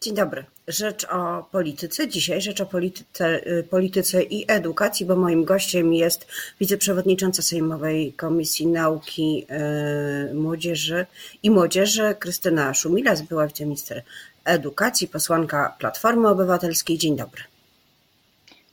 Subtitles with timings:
[0.00, 0.44] Dzień dobry.
[0.68, 2.08] Rzecz o polityce.
[2.08, 6.26] Dzisiaj rzecz o polityce, polityce i edukacji, bo moim gościem jest
[6.60, 9.46] wiceprzewodnicząca Sejmowej Komisji Nauki,
[10.34, 11.06] Młodzieży
[11.42, 14.02] i Młodzieży Krystyna Szumilas, była wiceminister
[14.44, 16.98] edukacji, posłanka Platformy Obywatelskiej.
[16.98, 17.42] Dzień dobry.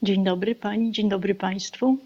[0.01, 1.97] Dzień dobry pani, dzień dobry państwu.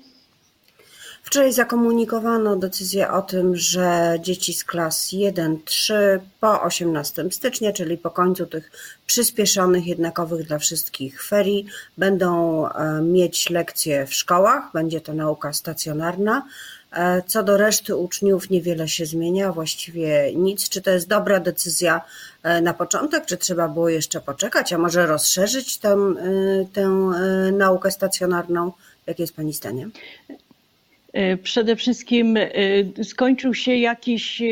[1.27, 5.93] Wczoraj zakomunikowano decyzję o tym, że dzieci z klas 1-3
[6.39, 8.71] po 18 stycznia, czyli po końcu tych
[9.07, 11.65] przyspieszonych, jednakowych dla wszystkich ferii,
[11.97, 14.63] będą e, mieć lekcje w szkołach.
[14.73, 16.45] Będzie to nauka stacjonarna.
[16.91, 20.69] E, co do reszty uczniów niewiele się zmienia, właściwie nic.
[20.69, 22.01] Czy to jest dobra decyzja
[22.43, 25.97] e, na początek, czy trzeba było jeszcze poczekać, a może rozszerzyć tę,
[26.73, 27.11] tę
[27.51, 28.71] naukę stacjonarną?
[29.07, 29.89] Jakie jest Pani zdanie?
[31.13, 32.49] E, przede wszystkim e,
[33.03, 34.45] skończył się jakiś e,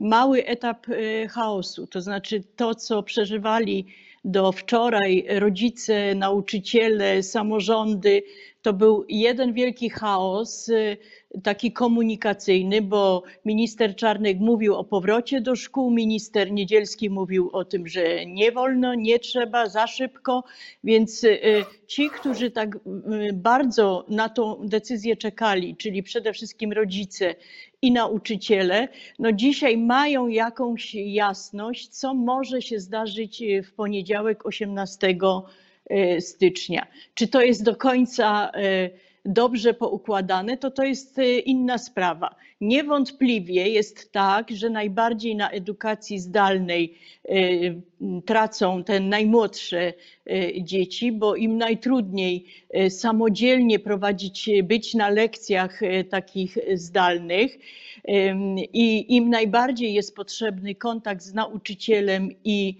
[0.00, 0.86] mały etap
[1.30, 3.86] chaosu, to znaczy to, co przeżywali
[4.24, 8.22] do wczoraj rodzice, nauczyciele, samorządy,
[8.62, 10.70] to był jeden wielki chaos,
[11.42, 17.88] taki komunikacyjny, bo minister Czarnek mówił o powrocie do szkół, minister Niedzielski mówił o tym,
[17.88, 20.44] że nie wolno, nie trzeba, za szybko,
[20.84, 22.80] więc y, ci, którzy tak y,
[23.32, 27.34] bardzo na tą decyzję czekali, czyli przede wszystkim rodzice
[27.82, 35.16] i nauczyciele, no dzisiaj mają jakąś jasność, co może się zdarzyć w poniedziałek 18
[35.90, 36.86] y, stycznia.
[37.14, 38.52] Czy to jest do końca
[39.24, 42.34] dobrze poukładane, to to jest e, inna sprawa.
[42.60, 47.34] Niewątpliwie jest tak, że najbardziej na edukacji zdalnej e,
[48.26, 49.92] tracą te najmłodsze
[50.26, 52.44] e, dzieci, bo im najtrudniej
[52.88, 57.58] samodzielnie prowadzić, być na lekcjach takich zdalnych
[58.72, 62.76] i im najbardziej jest potrzebny kontakt z nauczycielem i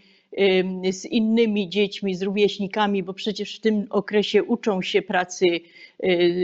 [0.91, 5.47] z innymi dziećmi, z rówieśnikami, bo przecież w tym okresie uczą się pracy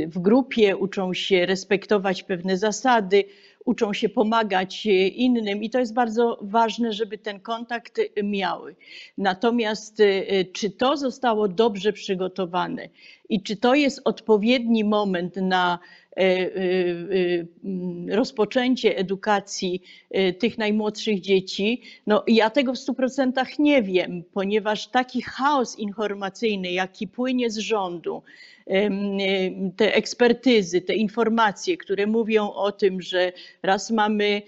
[0.06, 3.24] w grupie, uczą się respektować pewne zasady,
[3.64, 8.76] uczą się pomagać y, innym i to jest bardzo ważne, żeby ten kontakt miały.
[9.18, 12.88] Natomiast y, czy to zostało dobrze przygotowane
[13.28, 15.78] i czy to jest odpowiedni moment na
[18.10, 19.82] rozpoczęcie edukacji
[20.38, 26.72] tych najmłodszych dzieci, no ja tego w stu procentach nie wiem, ponieważ taki chaos informacyjny,
[26.72, 28.22] jaki płynie z rządu,
[29.76, 33.32] te ekspertyzy, te informacje, które mówią o tym, że
[33.62, 34.42] raz mamy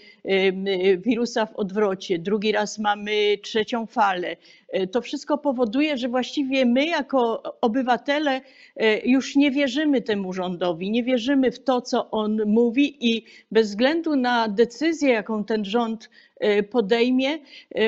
[0.98, 4.36] wirusa w odwrocie, drugi raz mamy trzecią falę.
[4.72, 8.40] E, to wszystko powoduje, że właściwie my, jako obywatele,
[8.76, 13.68] e, już nie wierzymy temu rządowi, nie wierzymy w to, co on mówi, i bez
[13.68, 16.10] względu na decyzję, jaką ten rząd
[16.40, 17.38] e, podejmie,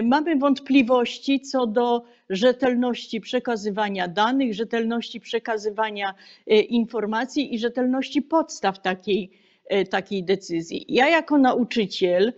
[0.02, 6.14] mamy wątpliwości co do rzetelności przekazywania danych, rzetelności przekazywania
[6.68, 9.30] informacji i rzetelności podstaw takiej,
[9.90, 10.84] takiej decyzji.
[10.88, 12.32] Ja, jako nauczyciel,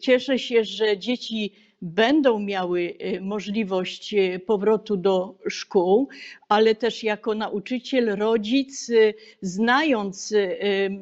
[0.00, 6.08] cieszę się, że dzieci będą miały y, możliwość y, powrotu do szkół,
[6.48, 10.34] ale też jako nauczyciel, rodzic, y, znając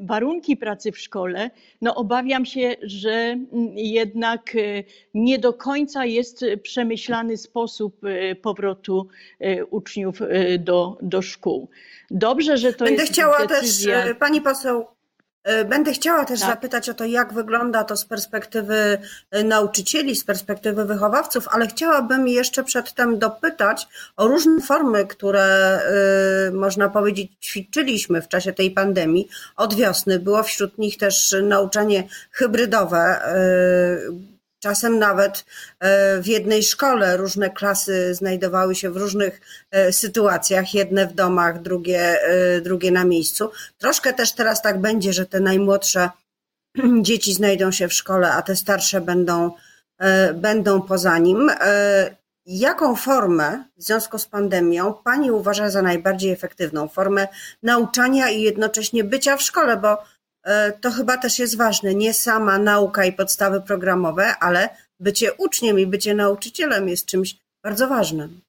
[0.03, 4.57] warunki pracy w szkole, no obawiam się, że mm, jednak
[5.15, 8.01] nie do końca jest przemyślany sposób
[8.43, 9.09] powrotu
[9.71, 10.19] uczniów
[10.59, 11.69] do, do szkół.
[12.11, 14.03] Dobrze, że to Będę jest chciała decyzja...
[14.03, 14.87] też, pani poseł,
[15.69, 16.49] będę chciała też tak.
[16.49, 18.99] zapytać o to, jak wygląda to z perspektywy
[19.31, 25.43] e, nauczycieli, z perspektywy wychowawców, ale chciałabym jeszcze przedtem dopytać o różne formy, które
[26.49, 29.28] e, można powiedzieć ćwiczyliśmy w czasie tej pandemii.
[29.56, 33.21] Od wiosny było wśród nich też nauczanie hybrydowe,
[34.60, 35.44] Czasem nawet
[35.81, 39.41] e, w jednej szkole różne klasy znajdowały się w różnych
[39.71, 43.50] e, sytuacjach, jedne w domach, drugie, e, drugie na miejscu.
[43.78, 46.10] Troszkę też teraz tak będzie, że te najmłodsze
[47.03, 49.50] dzieci znajdą się w szkole, a te starsze będą,
[50.34, 51.50] będą poza nim.
[52.47, 56.89] Jaką formę w związku z pandemią Pani uważa za najbardziej efektywną?
[56.89, 57.28] Formę
[57.63, 59.98] nauczania i jednocześnie bycia w szkole, bo
[60.81, 61.95] to chyba też jest ważne.
[61.95, 64.69] Nie sama nauka i podstawy programowe, ale
[65.01, 68.41] bycie uczniem i bycie nauczycielem jest czymś bardzo ważnym.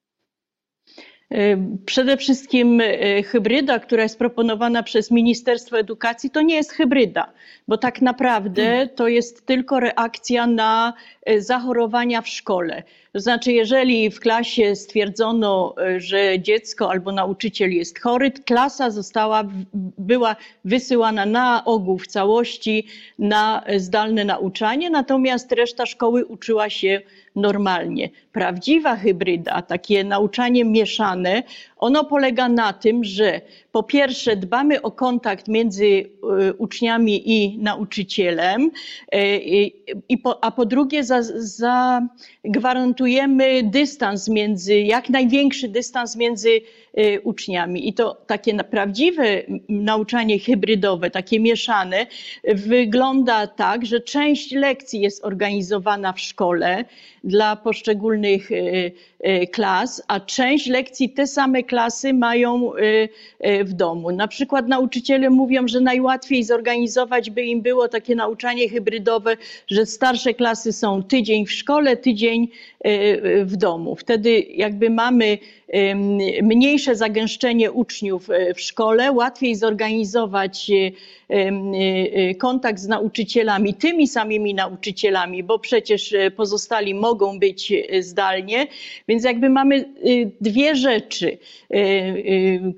[1.31, 7.33] E, przede wszystkim e, hybryda, która jest proponowana przez Ministerstwo Edukacji, to nie jest hybryda,
[7.67, 10.93] bo tak naprawdę to jest tylko reakcja na
[11.37, 12.83] zachorowania w szkole.
[13.13, 19.43] To znaczy, jeżeli w klasie stwierdzono, e, że dziecko albo nauczyciel jest chory, klasa została,
[19.97, 20.35] była
[20.65, 22.87] wysyłana na ogół w całości
[23.19, 27.01] na zdalne nauczanie, natomiast reszta szkoły uczyła się
[27.35, 28.09] normalnie.
[28.31, 31.43] Prawdziwa hybryda, takie nauczanie mieszane,
[31.77, 33.41] ono polega na tym, że
[33.71, 36.09] po pierwsze dbamy o kontakt między y,
[36.57, 38.71] uczniami i nauczycielem,
[40.41, 41.03] a po drugie
[41.35, 43.00] zagwarantujemy
[43.63, 46.61] dystans między, jak największy dystans między
[47.23, 47.87] uczniami.
[47.87, 49.23] I to takie prawdziwe
[49.69, 52.07] nauczanie hybrydowe, takie mieszane,
[52.43, 56.85] wygląda tak, że część lekcji jest organizowana w szkole
[57.23, 58.49] dla poszczególnych
[59.51, 62.71] klas, a część lekcji te same klasy mają
[63.63, 64.11] w domu.
[64.11, 70.33] Na przykład nauczyciele mówią, że najłatwiej zorganizować by im było takie nauczanie hybrydowe, że starsze
[70.33, 72.47] klasy są tydzień w szkole, tydzień
[73.43, 73.95] w domu.
[73.95, 75.37] Wtedy jakby mamy
[76.43, 80.91] mniejsze zagęszczenie uczniów e, w szkole, łatwiej zorganizować e,
[82.39, 88.67] kontakt z nauczycielami, tymi samymi nauczycielami, bo przecież pozostali mogą być zdalnie,
[89.07, 89.85] więc jakby mamy
[90.41, 91.37] dwie rzeczy.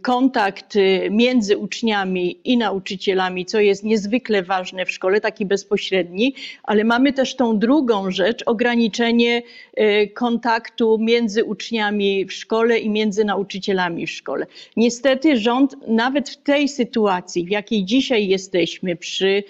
[0.01, 0.77] Kontakt
[1.11, 7.35] między uczniami i nauczycielami, co jest niezwykle ważne w szkole, taki bezpośredni, ale mamy też
[7.35, 9.41] tą drugą rzecz, ograniczenie
[9.73, 14.45] e, kontaktu między uczniami w szkole i między nauczycielami w szkole.
[14.77, 19.43] Niestety rząd nawet w tej sytuacji, w jakiej dzisiaj jesteśmy, przy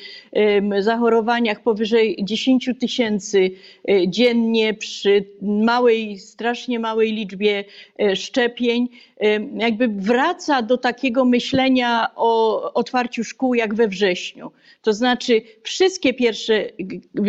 [0.80, 3.52] zachorowaniach powyżej 10 tysięcy
[3.90, 7.64] e, dziennie, przy małej, strasznie małej liczbie
[8.00, 8.90] e, szczepień,
[9.58, 14.52] jakby wraca do takiego myślenia o otwarciu szkół jak we wrześniu.
[14.82, 16.66] To znaczy wszystkie pierwsze,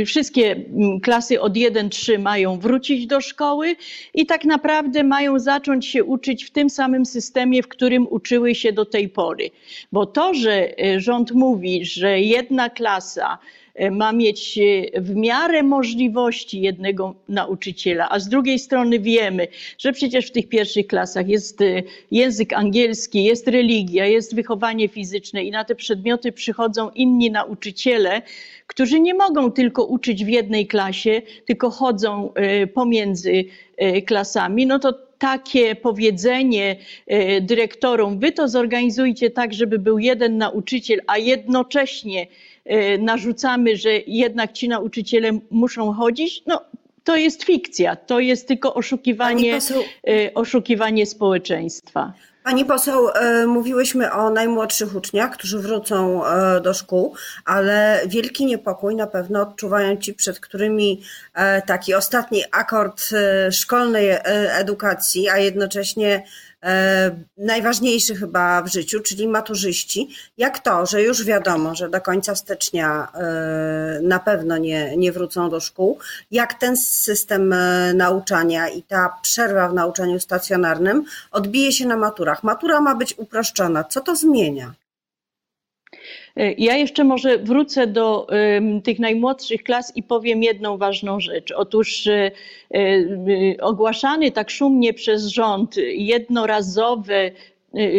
[0.07, 0.65] wszystkie
[1.03, 3.77] klasy od 1-3 mają wrócić do szkoły
[4.15, 8.73] i tak naprawdę mają zacząć się uczyć w tym samym systemie, w którym uczyły się
[8.73, 9.51] do tej pory.
[9.93, 13.39] Bo to, że e, rząd mówi, że jedna klasa
[13.75, 19.49] E, ma mieć e, w miarę możliwości jednego nauczyciela, a z drugiej strony wiemy,
[19.79, 25.45] że przecież w tych pierwszych klasach jest e, język angielski, jest religia, jest wychowanie fizyczne
[25.45, 28.23] i na te przedmioty przychodzą inni nauczyciele,
[28.67, 32.33] którzy nie mogą tylko uczyć w jednej klasie, tylko chodzą
[32.75, 33.45] pomiędzy
[34.07, 34.93] klasami, no to
[35.25, 36.77] takie powiedzenie
[37.41, 42.27] dyrektorom, wy to zorganizujcie tak, żeby był jeden nauczyciel, a jednocześnie
[42.71, 46.61] Y, narzucamy, że jednak ci nauczyciele muszą chodzić, no
[47.05, 49.59] to jest fikcja, to jest tylko oszukiwanie,
[50.09, 52.13] y, oszukiwanie społeczeństwa.
[52.45, 56.23] Pani poseł, y, mówiłyśmy o najmłodszych uczniach, którzy wrócą
[56.63, 57.15] do szkół,
[57.45, 61.03] ale wielki niepokój na pewno odczuwają ci, przed którymi
[61.67, 63.03] taki ostatni akord
[63.51, 64.11] szkolnej
[64.59, 66.23] edukacji, a jednocześnie
[66.54, 66.54] E,
[67.37, 70.09] najważniejszy chyba w życiu, czyli maturzyści,
[70.39, 75.51] jak to, że już wiadomo, że do końca stycznia e, na pewno nie, nie wrócą
[75.51, 75.99] do szkół,
[76.31, 82.43] jak ten system e, nauczania i ta przerwa w nauczaniu stacjonarnym odbije się na maturach.
[82.43, 83.85] Matura ma być uproszczona.
[83.85, 84.75] Co to zmienia?
[86.37, 88.27] Ja jeszcze może wrócę do
[88.85, 91.53] tych najmłodszych klas i powiem jedną ważną rzecz.
[91.53, 92.31] Otóż e,
[92.75, 92.81] e,
[93.61, 97.33] ogłaszany tak szumnie przez rząd jednorazowy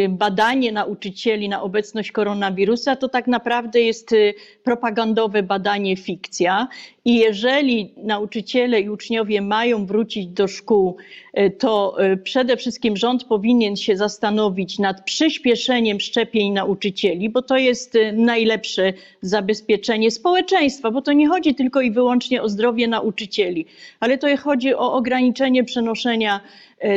[0.09, 4.33] badanie nauczycieli na obecność koronawirusa to tak naprawdę jest y,
[4.63, 6.67] propagandowe badanie fikcja.
[7.05, 10.97] I jeżeli nauczyciele i uczniowie mają wrócić do szkół,
[11.39, 17.97] y, to przede wszystkim rząd powinien się zastanowić nad przyspieszeniem szczepień nauczycieli, bo to jest
[18.13, 23.65] najlepsze zabezpieczenie społeczeństwa, bo to nie chodzi tylko i wyłącznie o zdrowie nauczycieli,
[23.99, 26.41] ale to chodzi o ograniczenie przenoszenia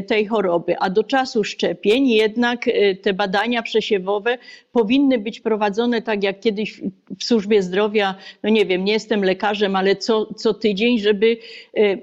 [0.07, 0.79] tej choroby.
[0.79, 4.39] A do czasu szczepień jednak e, te badania przesiewowe
[4.73, 6.81] powinny być prowadzone tak jak kiedyś
[7.19, 11.37] w służbie zdrowia, no nie wiem, nie jestem lekarzem, ale co, co tydzień, żeby
[11.77, 11.97] e,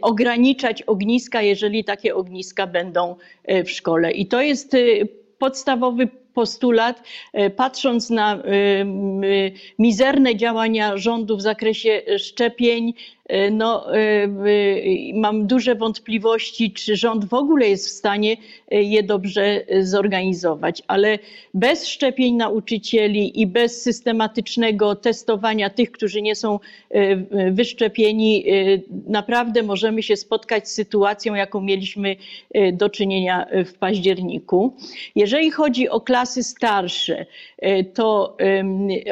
[0.00, 3.16] ograniczać ogniska, jeżeli takie ogniska będą
[3.64, 4.12] w szkole.
[4.12, 4.76] I to jest
[5.38, 7.02] podstawowy postulat,
[7.56, 8.42] patrząc na
[9.78, 14.28] mizerne działania rządu w zakresie szczepień, E, no, e,
[15.14, 18.36] mam duże wątpliwości, czy rząd w ogóle jest w stanie
[18.70, 20.82] e, je dobrze zorganizować.
[20.86, 21.18] Ale
[21.54, 26.58] bez szczepień nauczycieli i bez systematycznego testowania tych, którzy nie są
[27.50, 28.44] wyszczepieni,
[29.06, 32.16] naprawdę możemy się spotkać z sytuacją, jaką mieliśmy
[32.72, 34.76] do czynienia w październiku.
[35.14, 37.26] Jeżeli chodzi o klasy starsze,
[37.94, 38.36] to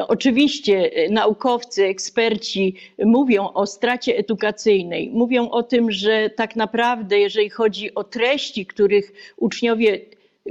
[0.09, 2.75] oczywiście naukowcy, eksperci
[3.05, 5.11] mówią o stracie edukacyjnej.
[5.11, 10.01] Mówią o tym, że tak naprawdę, jeżeli chodzi o treści, których uczniowie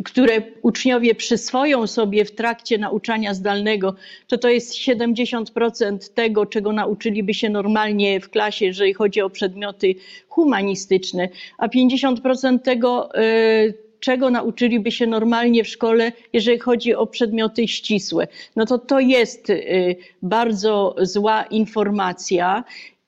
[0.06, 3.96] które uczniowie przyswoją sobie w trakcie nauczania zdalnego,
[4.28, 9.96] to to jest 70% tego, czego nauczyliby się normalnie w klasie, jeżeli chodzi o przedmioty
[10.28, 17.68] humanistyczne, a 50% tego, e, czego nauczyliby się normalnie w szkole, jeżeli chodzi o przedmioty
[17.68, 18.28] ścisłe.
[18.56, 19.56] No to to jest e,
[20.22, 22.64] bardzo zła informacja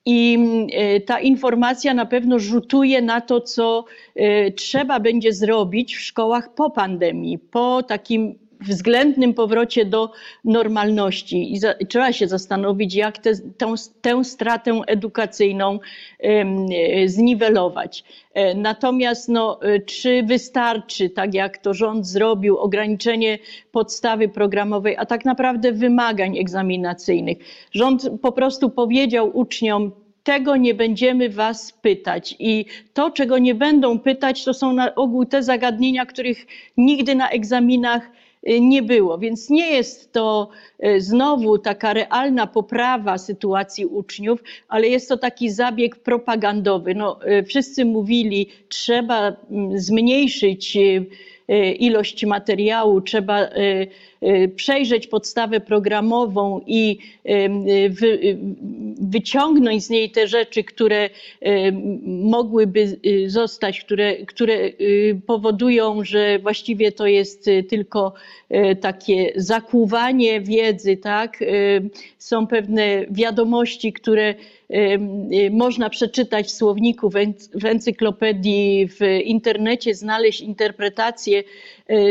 [0.06, 0.38] i
[0.72, 6.54] e, ta informacja na pewno rzutuje na to, co e, trzeba będzie zrobić w szkołach
[6.54, 10.12] po pandemii, po takim względnym powrocie do
[10.44, 11.52] normalności.
[11.52, 15.78] I za, trzeba się zastanowić, jak te, tę, tę stratę edukacyjną
[16.20, 18.04] e, zniwelować.
[18.56, 23.38] Natomiast no, czy wystarczy, tak jak to rząd zrobił, ograniczenie
[23.72, 27.38] podstawy programowej, a tak naprawdę wymagań egzaminacyjnych?
[27.72, 29.92] Rząd po prostu powiedział uczniom,
[30.22, 32.36] tego nie będziemy was pytać.
[32.38, 32.64] I
[32.94, 38.10] to, czego nie będą pytać, to są na ogół te zagadnienia, których nigdy na egzaminach
[38.60, 39.18] nie było.
[39.18, 40.48] Więc nie jest to
[40.84, 46.94] y, znowu taka realna poprawa sytuacji uczniów, ale jest to taki zabieg propagandowy.
[46.94, 50.78] No, y, wszyscy mówili, trzeba mm, zmniejszyć
[51.78, 53.88] ilość materiału, trzeba Y,
[54.56, 57.94] przejrzeć podstawę programową i y,
[59.00, 61.10] wyciągnąć z niej te rzeczy, które
[62.06, 64.70] mogłyby y, zostać, które, które
[65.26, 68.12] powodują, że właściwie to jest tylko
[68.80, 71.44] takie zakłuwanie wiedzy, tak?
[72.18, 74.34] Są pewne wiadomości, które
[75.50, 77.10] można przeczytać w słowniku,
[77.54, 81.42] w encyklopedii, w internecie, znaleźć interpretacje,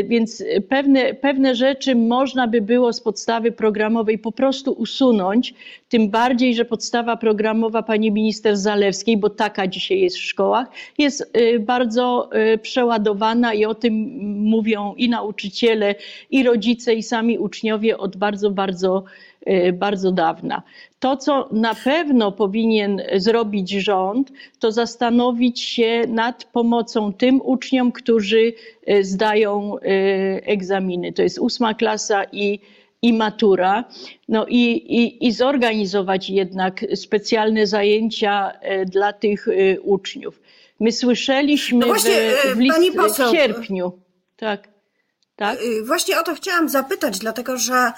[0.04, 5.54] więc pewne, pewne rzeczy można by było z podstawy programowej po prostu usunąć,
[5.90, 10.68] tym bardziej, że podstawa programowa pani minister Zalewskiej, bo taka dzisiaj jest w szkołach,
[10.98, 13.94] jest y, bardzo y, przeładowana i o tym
[14.24, 15.96] mówią i nauczyciele,
[16.32, 19.04] i rodzice, i sami uczniowie od bardzo, bardzo,
[19.74, 20.64] bardzo dawna.
[21.00, 28.54] To, co na pewno powinien zrobić rząd, to zastanowić się nad pomocą tym uczniom, którzy
[29.02, 29.76] zdają
[30.44, 31.14] egzaminy.
[31.14, 32.60] To jest ósma klasa i
[33.04, 33.84] i matura,
[34.28, 38.52] no i, i, i zorganizować jednak specjalne zajęcia
[38.86, 39.48] dla tych
[39.84, 40.42] uczniów.
[40.80, 43.92] My słyszeliśmy no właśnie, w, w, list, poseł, w sierpniu,
[44.36, 44.71] tak.
[45.42, 45.60] Tak?
[45.84, 47.92] Właśnie o to chciałam zapytać, dlatego że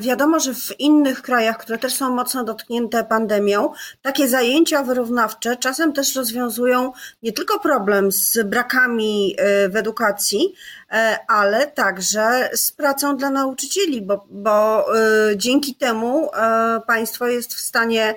[0.00, 3.72] wiadomo, że w innych krajach, które też są mocno dotknięte pandemią,
[4.02, 9.36] takie zajęcia wyrównawcze czasem też rozwiązują nie tylko problem z brakami
[9.68, 10.54] w edukacji,
[10.94, 17.54] E, ale także z pracą dla nauczycieli, bo, bo e, dzięki temu e, państwo jest
[17.54, 18.14] w stanie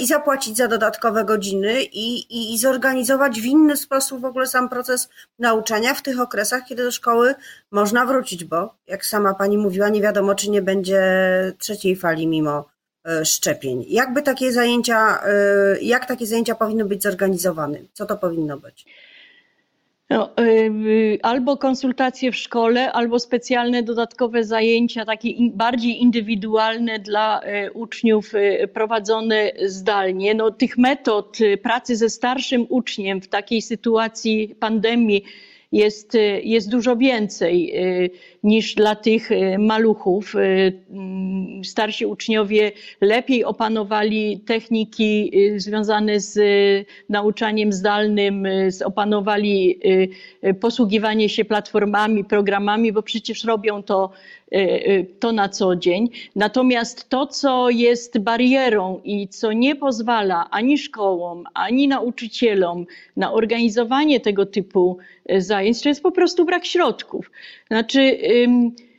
[0.00, 4.68] i zapłacić za dodatkowe godziny i, i, i zorganizować w inny sposób w ogóle sam
[4.68, 7.34] proces nauczania w tych okresach, kiedy do szkoły
[7.70, 11.02] można wrócić, bo jak sama pani mówiła, nie wiadomo, czy nie będzie
[11.58, 12.64] trzeciej fali mimo
[13.24, 13.84] szczepień.
[13.88, 15.18] Jakby takie zajęcia,
[15.82, 17.78] jak takie zajęcia powinny być zorganizowane?
[17.92, 18.86] Co to powinno być?
[20.10, 27.40] No, y, albo konsultacje w szkole, albo specjalne dodatkowe zajęcia, takie bardziej indywidualne dla
[27.74, 28.32] uczniów
[28.74, 30.34] prowadzone zdalnie.
[30.34, 35.24] No, tych metod pracy ze starszym uczniem w takiej sytuacji pandemii
[35.72, 37.74] jest, jest dużo więcej
[38.42, 40.34] niż dla tych maluchów.
[40.90, 46.38] Mm, starsi uczniowie lepiej opanowali techniki związane z
[47.08, 48.46] nauczaniem zdalnym,
[48.84, 49.80] opanowali
[50.60, 54.10] posługiwanie się platformami, programami, bo przecież robią to
[55.18, 56.08] to na co dzień.
[56.36, 64.20] Natomiast to, co jest barierą i co nie pozwala ani szkołom, ani nauczycielom na organizowanie
[64.20, 64.98] tego typu
[65.38, 67.30] zajęć, to jest po prostu brak środków.
[67.70, 68.89] Znaczy, Y,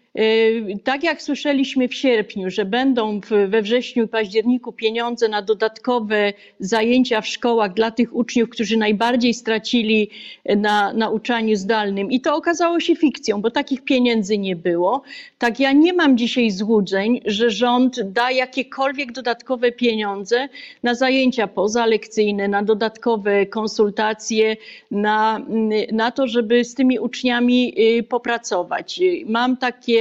[0.84, 7.22] tak jak słyszeliśmy w sierpniu, że będą we wrześniu i październiku pieniądze na dodatkowe zajęcia
[7.22, 10.10] w szkołach dla tych uczniów, którzy najbardziej stracili
[10.58, 12.12] na nauczaniu zdalnym.
[12.12, 15.02] I to okazało się fikcją, bo takich pieniędzy nie było.
[15.38, 20.50] Tak ja nie mam dzisiaj złudzeń, że rząd da jakiekolwiek dodatkowe pieniądze
[20.84, 24.58] na zajęcia pozalekcyjne, na dodatkowe konsultacje,
[24.92, 25.46] na,
[25.92, 29.00] na to, żeby z tymi uczniami y, popracować.
[29.26, 30.01] Mam takie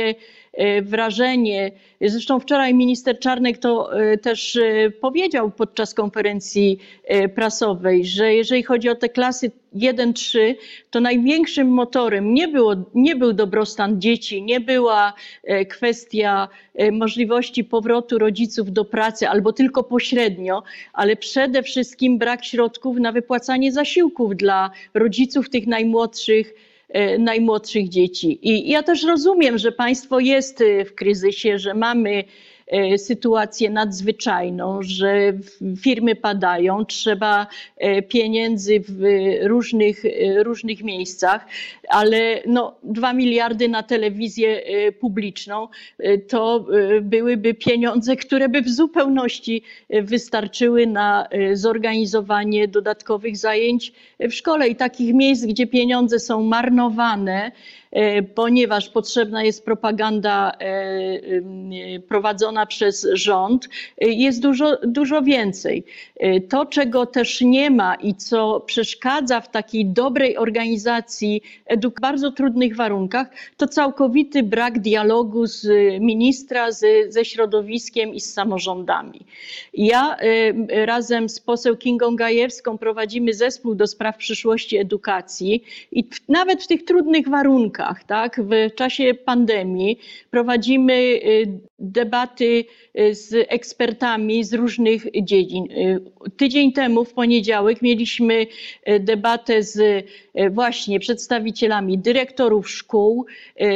[0.53, 1.71] E, wrażenie.
[2.01, 6.79] Zresztą wczoraj minister Czarnek to e, też e, powiedział podczas konferencji
[7.35, 10.39] prasowej, że jeżeli chodzi o te klasy 1-3,
[10.91, 15.13] to największym motorem nie, było, nie był dobrostan dzieci, nie była
[15.69, 16.49] kwestia
[16.93, 23.73] możliwości powrotu rodziców do pracy albo tylko pośrednio, ale przede wszystkim brak środków na wypłacanie
[23.73, 26.55] zasiłków dla rodziców tych najmłodszych
[27.19, 28.39] najmłodszych dzieci.
[28.43, 32.25] I ja też rozumiem, że państwo jest w kryzysie, że mamy E,
[32.97, 35.33] sytuację nadzwyczajną, że
[35.81, 37.47] firmy padają, trzeba
[37.77, 39.03] e, pieniędzy w
[39.43, 41.47] różnych, e, różnych miejscach,
[41.89, 44.63] ale no, 2 miliardy na telewizję
[45.01, 45.69] publiczną
[46.29, 46.67] to
[47.03, 55.15] byłyby pieniądze, które by w zupełności wystarczyły na zorganizowanie dodatkowych zajęć w szkole i takich
[55.15, 57.80] miejsc, gdzie pieniądze są marnowane, E,
[58.35, 63.69] ponieważ potrzebna jest propaganda e, e, prowadzona przez rząd,
[63.99, 65.85] jest dużo, dużo więcej.
[66.49, 72.77] To, czego też nie ma i co przeszkadza w takiej dobrej organizacji w bardzo trudnych
[72.77, 75.69] warunkach, to całkowity brak dialogu z
[76.01, 79.21] ministra, z, ze środowiskiem i z samorządami.
[79.75, 80.17] Ja
[80.69, 86.85] razem z poseł Kingą Gajewską prowadzimy zespół do spraw przyszłości edukacji i nawet w tych
[86.85, 88.41] trudnych warunkach, warunkach, tak?
[88.41, 89.99] W czasie pandemii
[90.31, 92.65] prowadzimy y, debaty
[92.99, 95.65] y, z ekspertami z różnych dziedzin.
[95.73, 96.01] Y,
[96.37, 98.47] tydzień temu, w poniedziałek, mieliśmy
[99.01, 100.07] debatę z
[100.51, 103.27] właśnie przedstawicielami dyrektorów szkół,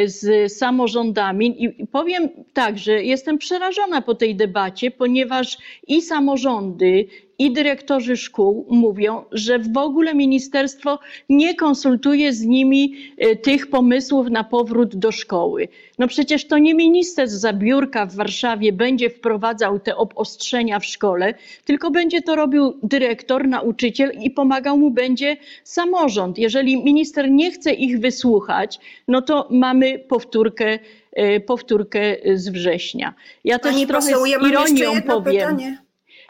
[0.05, 7.07] z samorządami i powiem tak, że jestem przerażona po tej debacie, ponieważ i samorządy,
[7.39, 12.95] i dyrektorzy szkół mówią, że w ogóle ministerstwo nie konsultuje z nimi
[13.43, 15.69] tych pomysłów na powrót do szkoły.
[15.99, 21.35] No przecież to nie minister z zabiórka w Warszawie będzie wprowadzał te obostrzenia w szkole,
[21.65, 26.39] tylko będzie to robił dyrektor, nauczyciel i pomagał mu będzie samorząd.
[26.39, 30.79] Jeżeli minister nie chce ich wysłuchać, no to mamy powtórkę
[31.13, 33.15] e, powtórkę z września.
[33.45, 35.35] Ja Pani też trochę poseł, z ironią powiem.
[35.35, 35.85] Pytanie.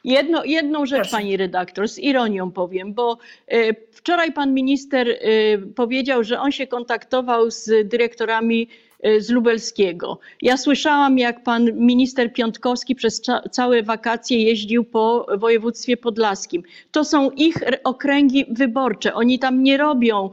[0.04, 1.16] Jedno, jedną rzecz, Proszę.
[1.16, 3.18] pani redaktor, z ironią powiem, bo
[3.49, 5.16] e, wczoraj pan minister e,
[5.59, 8.68] powiedział, że on się kontaktował z dyrektorami
[9.18, 10.18] z Lubelskiego.
[10.42, 16.62] Ja słyszałam, jak pan minister Piątkowski przez całe wakacje jeździł po województwie podlaskim.
[16.92, 19.14] To są ich okręgi wyborcze.
[19.14, 20.30] Oni tam nie robią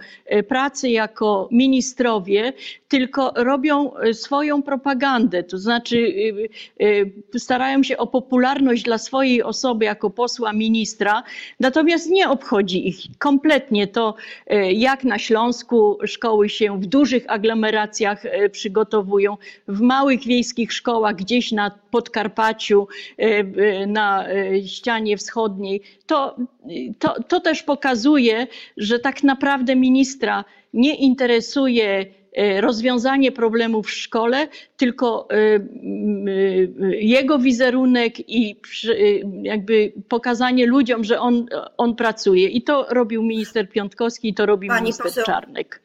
[0.47, 2.53] pracy jako ministrowie,
[2.91, 6.13] tylko robią e, swoją propagandę, to znaczy
[6.79, 6.85] e,
[7.35, 11.23] e, starają się o popularność dla swojej osoby jako posła, ministra,
[11.59, 14.15] natomiast nie obchodzi ich kompletnie to,
[14.73, 18.23] jak na Śląsku szkoły się w dużych aglomeracjach
[18.61, 22.87] przygotowują, w małych wiejskich szkołach gdzieś na Podkarpaciu,
[23.87, 24.25] na
[24.65, 25.81] ścianie wschodniej.
[26.05, 26.35] To,
[26.99, 28.47] to, to też pokazuje,
[28.77, 34.47] że tak naprawdę ministra nie interesuje E, rozwiązanie problemów w szkole,
[34.77, 35.59] tylko e, e,
[36.95, 38.55] jego wizerunek i
[39.43, 41.45] jakby pokazanie ludziom, że on,
[41.77, 42.47] on pracuje.
[42.47, 45.23] I to robił minister Piątkowski i to robi Pani minister poseł.
[45.23, 45.81] Czarnek.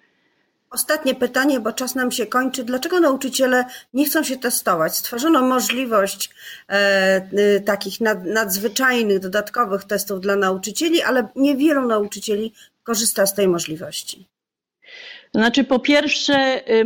[0.71, 2.65] Ostatnie pytanie, bo czas nam się kończy.
[2.65, 4.97] Dlaczego nauczyciele nie chcą się testować?
[4.97, 6.31] Stworzono możliwość
[6.69, 12.53] e, takich nad, nadzwyczajnych, dodatkowych testów dla nauczycieli, ale niewielu nauczycieli
[12.83, 14.29] korzysta z tej możliwości.
[15.37, 16.85] Znaczy, po pierwsze, y,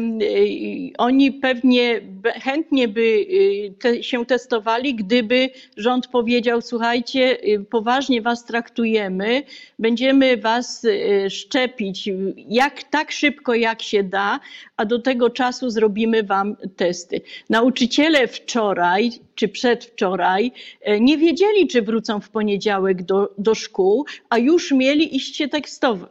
[0.99, 2.01] oni pewnie
[2.43, 9.43] chętnie by y, te, się testowali, gdyby rząd powiedział: Słuchajcie, y, poważnie was traktujemy,
[9.79, 10.87] będziemy was
[11.29, 14.41] szczepić jak, tak szybko, jak się da,
[14.77, 17.21] a do tego czasu zrobimy wam testy.
[17.51, 19.11] Nauczyciele wczoraj
[19.41, 25.17] czy przedwczoraj e, nie wiedzieli, czy wrócą w poniedziałek do, do szkół, a już mieli
[25.17, 25.49] iść się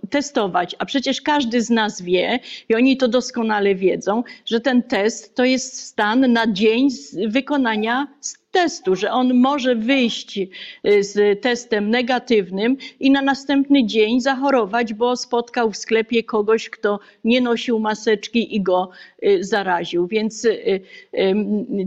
[0.10, 0.76] testować.
[0.80, 2.29] A przecież każdy z nas wie,
[2.70, 6.90] i oni to doskonale wiedzą, że ten test to jest stan na dzień
[7.28, 8.08] wykonania
[8.52, 15.16] testu, że on może wyjść y, z testem negatywnym i na następny dzień zachorować, bo
[15.16, 18.90] spotkał w sklepie kogoś, kto nie nosił maseczki i go
[19.24, 20.08] y, zaraził.
[20.08, 20.82] Więc y,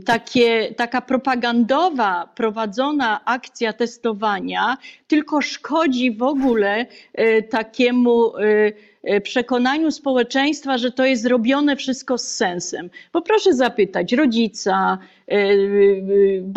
[0.05, 6.87] takie, taka propagandowa prowadzona akcja testowania tylko szkodzi w ogóle
[7.51, 8.33] takiemu
[9.23, 12.91] przekonaniu społeczeństwa, że to jest robione wszystko z sensem.
[13.13, 14.99] Bo proszę zapytać rodzica,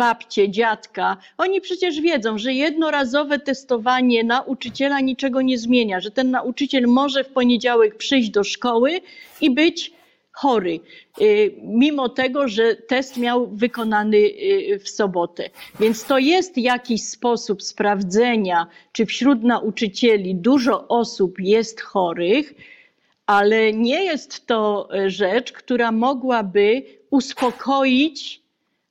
[0.06, 6.84] babcie, dziadka, oni przecież wiedzą, że jednorazowe testowanie nauczyciela niczego nie zmienia, że ten nauczyciel
[6.86, 9.00] może w poniedziałek przyjść do szkoły
[9.40, 9.92] i być
[10.32, 10.80] chory,
[11.20, 15.50] y, mimo tego, że test miał wykonany y, w sobotę.
[15.80, 22.54] Więc to jest jakiś sposób sprawdzenia, czy wśród nauczycieli dużo osób jest chorych,
[23.26, 28.45] ale nie jest to rzecz, która mogłaby uspokoić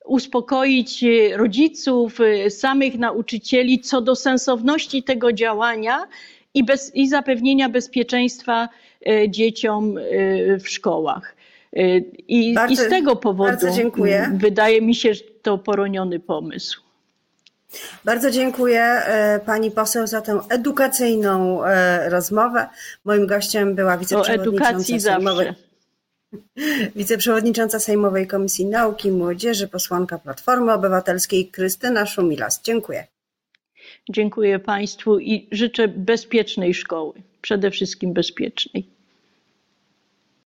[0.06, 6.08] uspokoić rodziców, samych nauczycieli co do sensowności tego działania
[6.54, 8.70] i, bez, i zapewnienia bezpieczeństwa
[9.30, 9.96] dzieciom
[10.60, 11.36] w szkołach.
[12.28, 13.68] I, bardzo, I z tego powodu
[14.34, 16.82] wydaje mi się, że to poroniony pomysł.
[18.06, 19.02] Bardzo dziękuję
[19.46, 21.62] pani poseł za tę edukacyjną
[22.10, 22.68] rozmowę.
[23.06, 25.54] Moim gościem była wiceprzewodnicząca Sejmowej.
[26.96, 32.62] Wiceprzewodnicząca Sejmowej Komisji Nauki i Młodzieży, posłanka Platformy Obywatelskiej Krystyna Szumilas.
[32.64, 33.08] Dziękuję.
[34.10, 38.95] Dziękuję Państwu i życzę bezpiecznej szkoły, przede wszystkim bezpiecznej.